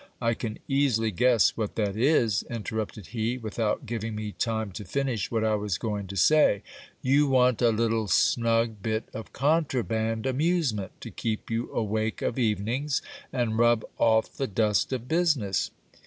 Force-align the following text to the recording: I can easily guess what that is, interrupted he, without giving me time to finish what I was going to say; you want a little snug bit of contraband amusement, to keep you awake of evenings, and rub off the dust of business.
I 0.19 0.33
can 0.33 0.57
easily 0.67 1.11
guess 1.11 1.55
what 1.55 1.75
that 1.75 1.95
is, 1.95 2.41
interrupted 2.49 3.09
he, 3.09 3.37
without 3.37 3.85
giving 3.85 4.15
me 4.15 4.31
time 4.31 4.71
to 4.71 4.83
finish 4.83 5.29
what 5.29 5.43
I 5.43 5.53
was 5.53 5.77
going 5.77 6.07
to 6.07 6.15
say; 6.15 6.63
you 7.03 7.27
want 7.27 7.61
a 7.61 7.69
little 7.69 8.07
snug 8.07 8.81
bit 8.81 9.07
of 9.13 9.31
contraband 9.31 10.25
amusement, 10.25 10.99
to 11.01 11.11
keep 11.11 11.51
you 11.51 11.71
awake 11.71 12.23
of 12.23 12.39
evenings, 12.39 13.03
and 13.31 13.59
rub 13.59 13.85
off 13.99 14.33
the 14.33 14.47
dust 14.47 14.91
of 14.91 15.07
business. 15.07 15.69